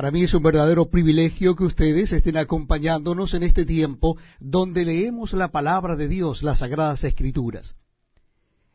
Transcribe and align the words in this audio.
Para 0.00 0.12
mí 0.12 0.22
es 0.22 0.32
un 0.32 0.42
verdadero 0.42 0.88
privilegio 0.88 1.54
que 1.54 1.64
ustedes 1.64 2.10
estén 2.12 2.38
acompañándonos 2.38 3.34
en 3.34 3.42
este 3.42 3.66
tiempo 3.66 4.16
donde 4.38 4.86
leemos 4.86 5.34
la 5.34 5.48
palabra 5.48 5.94
de 5.94 6.08
Dios, 6.08 6.42
las 6.42 6.60
Sagradas 6.60 7.04
Escrituras. 7.04 7.76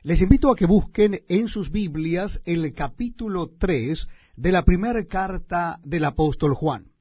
Les 0.04 0.22
invito 0.22 0.52
a 0.52 0.56
que 0.56 0.68
busquen 0.68 1.24
en 1.28 1.48
sus 1.48 1.72
Biblias 1.72 2.44
el 2.46 2.72
capítulo 2.76 3.50
3 3.58 4.08
de 4.36 4.52
la 4.52 4.66
primera 4.66 5.04
carta 5.06 5.80
del 5.84 6.06
apóstol 6.06 6.54
Juan. 6.54 6.92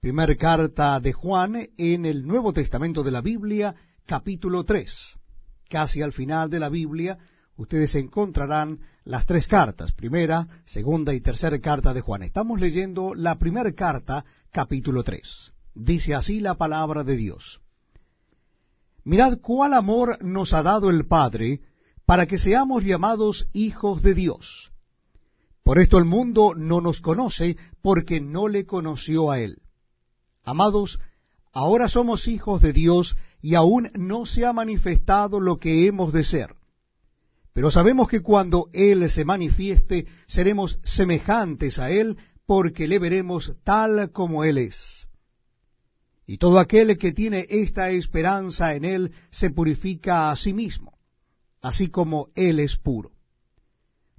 Primera 0.00 0.36
carta 0.36 1.00
de 1.00 1.14
Juan 1.14 1.70
en 1.78 2.04
el 2.04 2.26
Nuevo 2.26 2.52
Testamento 2.52 3.02
de 3.02 3.10
la 3.10 3.22
Biblia, 3.22 3.74
capítulo 4.04 4.64
3. 4.64 5.16
Casi 5.70 6.02
al 6.02 6.12
final 6.12 6.50
de 6.50 6.60
la 6.60 6.68
Biblia, 6.68 7.16
ustedes 7.56 7.94
encontrarán 7.94 8.80
las 9.04 9.26
tres 9.26 9.46
cartas, 9.46 9.92
primera, 9.92 10.48
segunda 10.64 11.14
y 11.14 11.20
tercera 11.20 11.58
carta 11.60 11.94
de 11.94 12.00
Juan. 12.00 12.22
Estamos 12.22 12.60
leyendo 12.60 13.14
la 13.14 13.38
primera 13.38 13.72
carta, 13.72 14.24
capítulo 14.50 15.02
3. 15.02 15.52
Dice 15.74 16.14
así 16.14 16.40
la 16.40 16.54
palabra 16.54 17.04
de 17.04 17.16
Dios. 17.16 17.60
Mirad 19.04 19.38
cuál 19.40 19.74
amor 19.74 20.22
nos 20.24 20.54
ha 20.54 20.62
dado 20.62 20.88
el 20.88 21.06
Padre 21.06 21.60
para 22.06 22.26
que 22.26 22.38
seamos 22.38 22.84
llamados 22.84 23.48
hijos 23.52 24.02
de 24.02 24.14
Dios. 24.14 24.72
Por 25.62 25.78
esto 25.78 25.98
el 25.98 26.04
mundo 26.04 26.54
no 26.54 26.80
nos 26.80 27.00
conoce 27.00 27.56
porque 27.82 28.20
no 28.20 28.48
le 28.48 28.66
conoció 28.66 29.30
a 29.30 29.40
Él. 29.40 29.62
Amados, 30.42 30.98
ahora 31.52 31.88
somos 31.88 32.28
hijos 32.28 32.60
de 32.60 32.72
Dios 32.72 33.16
y 33.40 33.54
aún 33.54 33.90
no 33.94 34.26
se 34.26 34.44
ha 34.44 34.52
manifestado 34.52 35.40
lo 35.40 35.58
que 35.58 35.86
hemos 35.86 36.12
de 36.12 36.24
ser 36.24 36.54
pero 37.54 37.70
sabemos 37.70 38.08
que 38.08 38.20
cuando 38.20 38.68
Él 38.72 39.08
se 39.08 39.24
manifieste, 39.24 40.06
seremos 40.26 40.80
semejantes 40.82 41.78
a 41.78 41.90
Él, 41.90 42.18
porque 42.46 42.88
le 42.88 42.98
veremos 42.98 43.54
tal 43.62 44.10
como 44.10 44.42
Él 44.42 44.58
es. 44.58 45.06
Y 46.26 46.38
todo 46.38 46.58
aquel 46.58 46.98
que 46.98 47.12
tiene 47.12 47.46
esta 47.48 47.90
esperanza 47.90 48.74
en 48.74 48.84
Él 48.84 49.12
se 49.30 49.50
purifica 49.50 50.32
a 50.32 50.36
sí 50.36 50.52
mismo, 50.52 50.98
así 51.62 51.88
como 51.88 52.28
Él 52.34 52.58
es 52.58 52.76
puro. 52.76 53.12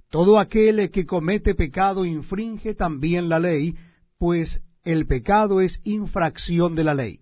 Todo 0.08 0.38
aquel 0.38 0.90
que 0.90 1.04
comete 1.04 1.54
pecado 1.54 2.06
infringe 2.06 2.74
también 2.74 3.28
la 3.28 3.38
ley, 3.38 3.76
pues 4.16 4.62
el 4.82 5.06
pecado 5.06 5.60
es 5.60 5.82
infracción 5.84 6.74
de 6.74 6.84
la 6.84 6.94
ley. 6.94 7.20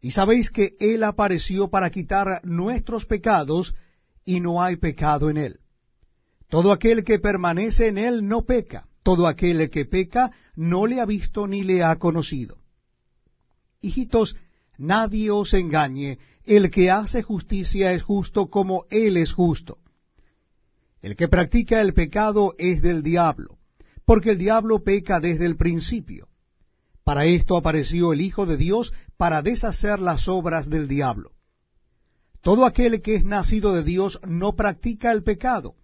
Y 0.00 0.12
sabéis 0.12 0.50
que 0.50 0.76
Él 0.80 1.04
apareció 1.04 1.68
para 1.68 1.90
quitar 1.90 2.40
nuestros 2.42 3.04
pecados, 3.04 3.74
y 4.24 4.40
no 4.40 4.62
hay 4.62 4.76
pecado 4.76 5.30
en 5.30 5.36
él. 5.36 5.60
Todo 6.48 6.72
aquel 6.72 7.04
que 7.04 7.18
permanece 7.18 7.88
en 7.88 7.98
él 7.98 8.26
no 8.26 8.42
peca, 8.42 8.86
todo 9.02 9.26
aquel 9.26 9.70
que 9.70 9.84
peca 9.84 10.32
no 10.56 10.86
le 10.86 11.00
ha 11.00 11.04
visto 11.04 11.46
ni 11.46 11.62
le 11.62 11.82
ha 11.82 11.96
conocido. 11.96 12.58
Hijitos, 13.80 14.36
nadie 14.78 15.30
os 15.30 15.52
engañe, 15.52 16.18
el 16.44 16.70
que 16.70 16.90
hace 16.90 17.22
justicia 17.22 17.92
es 17.92 18.02
justo 18.02 18.48
como 18.48 18.86
él 18.90 19.16
es 19.16 19.32
justo. 19.32 19.78
El 21.02 21.16
que 21.16 21.28
practica 21.28 21.80
el 21.80 21.92
pecado 21.92 22.54
es 22.56 22.80
del 22.80 23.02
diablo, 23.02 23.58
porque 24.06 24.30
el 24.30 24.38
diablo 24.38 24.82
peca 24.82 25.20
desde 25.20 25.44
el 25.44 25.56
principio. 25.56 26.28
Para 27.04 27.26
esto 27.26 27.58
apareció 27.58 28.14
el 28.14 28.22
Hijo 28.22 28.46
de 28.46 28.56
Dios, 28.56 28.94
para 29.18 29.42
deshacer 29.42 29.98
las 29.98 30.28
obras 30.28 30.70
del 30.70 30.88
diablo. 30.88 31.33
Todo 32.44 32.66
aquel 32.66 33.00
que 33.00 33.14
es 33.14 33.24
nacido 33.24 33.72
de 33.72 33.82
Dios 33.82 34.20
no 34.22 34.52
practica 34.52 35.10
el 35.12 35.22
pecado, 35.22 35.76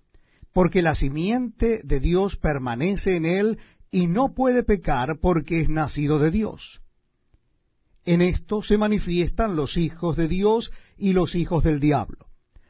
porque 0.53 0.83
la 0.83 0.94
simiente 0.94 1.80
de 1.84 2.00
Dios 2.00 2.36
permanece 2.36 3.16
en 3.16 3.25
él 3.25 3.58
y 3.91 4.08
no 4.08 4.34
puede 4.34 4.62
pecar 4.62 5.20
porque 5.20 5.62
es 5.62 5.70
nacido 5.70 6.19
de 6.19 6.31
Dios. 6.31 6.83
En 8.05 8.20
esto 8.20 8.62
se 8.62 8.77
manifiestan 8.77 9.56
los 9.56 9.78
hijos 9.78 10.19
de 10.19 10.28
Dios 10.28 10.70
y 10.98 11.14
los 11.14 11.34
hijos 11.34 11.64
del 11.64 11.81
diablo. 11.81 12.26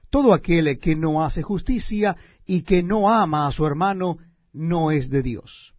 Todo 0.08 0.34
aquel 0.34 0.78
que 0.78 0.94
no 0.94 1.24
hace 1.24 1.42
justicia 1.42 2.16
y 2.46 2.62
que 2.62 2.84
no 2.84 3.12
ama 3.12 3.48
a 3.48 3.50
su 3.50 3.66
hermano 3.66 4.18
no 4.52 4.92
es 4.92 5.10
de 5.10 5.22
Dios. 5.24 5.74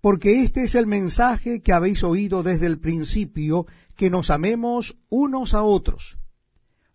Porque 0.00 0.42
este 0.42 0.64
es 0.64 0.74
el 0.74 0.86
mensaje 0.86 1.60
que 1.60 1.74
habéis 1.74 2.02
oído 2.02 2.42
desde 2.42 2.64
el 2.64 2.80
principio, 2.80 3.66
que 3.94 4.08
nos 4.08 4.30
amemos 4.30 4.96
unos 5.10 5.52
a 5.52 5.62
otros 5.62 6.17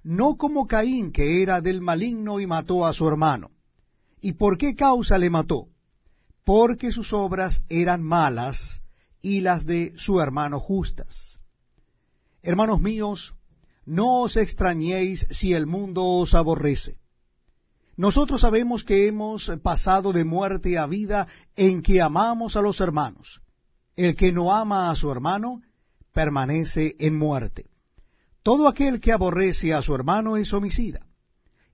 no 0.03 0.35
como 0.35 0.67
Caín, 0.67 1.11
que 1.11 1.41
era 1.41 1.61
del 1.61 1.81
maligno 1.81 2.39
y 2.39 2.47
mató 2.47 2.85
a 2.85 2.93
su 2.93 3.07
hermano. 3.07 3.51
¿Y 4.21 4.33
por 4.33 4.57
qué 4.57 4.75
causa 4.75 5.17
le 5.17 5.29
mató? 5.29 5.67
Porque 6.43 6.91
sus 6.91 7.13
obras 7.13 7.63
eran 7.69 8.03
malas 8.03 8.81
y 9.21 9.41
las 9.41 9.65
de 9.65 9.93
su 9.95 10.19
hermano 10.19 10.59
justas. 10.59 11.39
Hermanos 12.41 12.81
míos, 12.81 13.35
no 13.85 14.21
os 14.21 14.35
extrañéis 14.37 15.25
si 15.31 15.53
el 15.53 15.65
mundo 15.65 16.03
os 16.03 16.33
aborrece. 16.33 16.97
Nosotros 17.95 18.41
sabemos 18.41 18.83
que 18.83 19.07
hemos 19.07 19.51
pasado 19.61 20.13
de 20.13 20.25
muerte 20.25 20.77
a 20.77 20.87
vida 20.87 21.27
en 21.55 21.81
que 21.81 22.01
amamos 22.01 22.55
a 22.55 22.61
los 22.61 22.81
hermanos. 22.81 23.41
El 23.95 24.15
que 24.15 24.31
no 24.31 24.53
ama 24.53 24.89
a 24.89 24.95
su 24.95 25.11
hermano 25.11 25.61
permanece 26.11 26.95
en 26.99 27.17
muerte. 27.17 27.72
Todo 28.43 28.67
aquel 28.67 28.99
que 28.99 29.11
aborrece 29.11 29.73
a 29.73 29.81
su 29.81 29.95
hermano 29.95 30.37
es 30.37 30.53
homicida. 30.53 31.07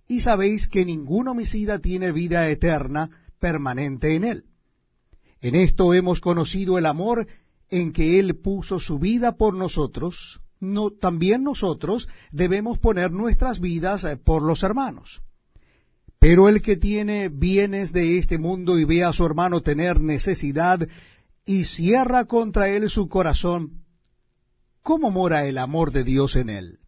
Y 0.07 0.21
sabéis 0.21 0.67
que 0.67 0.85
ningún 0.85 1.27
homicida 1.27 1.79
tiene 1.79 2.11
vida 2.11 2.49
eterna 2.49 3.09
permanente 3.39 4.15
en 4.15 4.23
él. 4.23 4.45
En 5.41 5.55
esto 5.55 5.93
hemos 5.93 6.19
conocido 6.19 6.77
el 6.77 6.85
amor 6.85 7.27
en 7.69 7.93
que 7.93 8.19
Él 8.19 8.35
puso 8.35 8.79
su 8.79 8.99
vida 8.99 9.37
por 9.37 9.53
nosotros, 9.53 10.41
no, 10.59 10.91
también 10.91 11.43
nosotros 11.43 12.09
debemos 12.31 12.77
poner 12.79 13.11
nuestras 13.11 13.59
vidas 13.59 14.03
eh, 14.03 14.17
por 14.17 14.43
los 14.43 14.63
hermanos. 14.63 15.21
Pero 16.19 16.49
el 16.49 16.61
que 16.61 16.75
tiene 16.75 17.29
bienes 17.29 17.93
de 17.93 18.17
este 18.17 18.37
mundo 18.37 18.77
y 18.77 18.83
ve 18.83 19.05
a 19.05 19.13
su 19.13 19.25
hermano 19.25 19.61
tener 19.61 20.01
necesidad 20.01 20.85
y 21.45 21.63
cierra 21.63 22.25
contra 22.25 22.69
él 22.69 22.89
su 22.89 23.07
corazón, 23.07 23.85
¿cómo 24.81 25.11
mora 25.11 25.45
el 25.45 25.57
amor 25.57 25.91
de 25.91 26.03
Dios 26.03 26.35
en 26.35 26.49
él? 26.49 26.79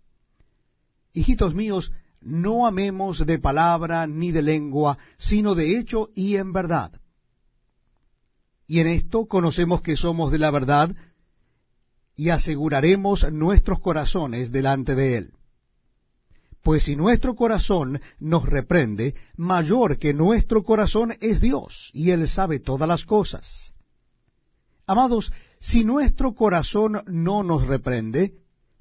Hijitos 1.13 1.53
míos, 1.53 1.91
no 2.22 2.68
amemos 2.68 3.25
de 3.25 3.40
palabra 3.40 4.07
ni 4.07 4.31
de 4.31 4.41
lengua, 4.41 4.97
sino 5.18 5.56
de 5.56 5.78
hecho 5.78 6.09
y 6.16 6.35
en 6.35 6.53
verdad. 6.53 6.91
Y 8.68 8.79
en 8.79 8.88
esto 8.88 9.25
conocemos 9.25 9.81
que 9.81 9.97
somos 9.97 10.31
de 10.31 10.38
la 10.38 10.52
verdad 10.52 10.96
y 12.16 12.29
aseguraremos 12.29 13.31
nuestros 13.31 13.79
corazones 13.79 14.52
delante 14.52 14.96
de 14.96 15.18
Él. 15.18 15.34
Pues 16.62 16.84
si 16.84 16.96
nuestro 16.96 17.35
corazón 17.35 18.00
nos 18.19 18.46
reprende, 18.46 19.16
mayor 19.35 19.97
que 19.97 20.13
nuestro 20.13 20.63
corazón 20.63 21.18
es 21.19 21.41
Dios, 21.41 21.90
y 21.94 22.12
Él 22.12 22.28
sabe 22.28 22.59
todas 22.59 22.88
las 22.88 23.03
cosas. 23.03 23.73
Amados, 24.88 25.31
si 25.59 25.84
nuestro 25.84 26.34
corazón 26.34 27.03
no 27.08 27.44
nos 27.44 27.68
reprende, 27.68 28.34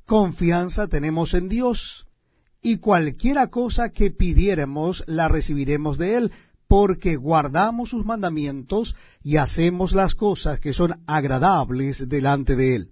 confianza 0.07 0.89
tenemos 0.89 1.35
en 1.35 1.49
Dios, 1.49 2.07
y 2.63 2.79
cualquiera 2.79 3.49
cosa 3.49 3.91
que 3.91 4.11
pidiéremos 4.11 5.05
la 5.07 5.29
recibiremos 5.29 5.99
de 5.99 6.17
Él, 6.17 6.33
porque 6.69 7.17
guardamos 7.17 7.91
sus 7.91 8.05
mandamientos 8.05 8.97
y 9.23 9.37
hacemos 9.37 9.93
las 9.93 10.15
cosas 10.15 10.61
que 10.61 10.73
son 10.73 11.03
agradables 11.07 12.09
delante 12.09 12.57
de 12.57 12.77
Él. 12.77 12.91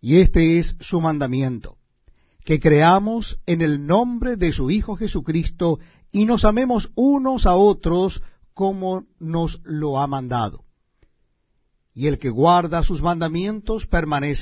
Y 0.00 0.20
este 0.20 0.58
es 0.58 0.76
su 0.80 1.00
mandamiento, 1.00 1.76
que 2.44 2.60
creamos 2.60 3.38
en 3.46 3.62
el 3.62 3.86
nombre 3.86 4.36
de 4.36 4.52
su 4.52 4.70
Hijo 4.70 4.96
Jesucristo 4.96 5.78
y 6.10 6.24
nos 6.24 6.44
amemos 6.44 6.90
unos 6.94 7.46
a 7.46 7.56
otros 7.56 8.22
como 8.54 9.06
nos 9.18 9.60
lo 9.64 9.98
ha 9.98 10.06
mandado 10.06 10.61
y 11.94 12.06
el 12.06 12.18
que 12.18 12.30
guarda 12.30 12.82
sus 12.82 13.02
mandamientos 13.02 13.86
permanece 13.86 14.22